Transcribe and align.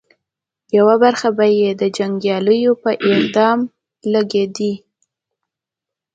يوه 0.77 0.93
برخه 1.03 1.29
به 1.37 1.45
یې 1.59 1.69
د 1.81 1.83
جنګياليو 1.97 2.71
په 2.81 2.89
ادغام 3.13 3.59
لګېدې 4.13 4.73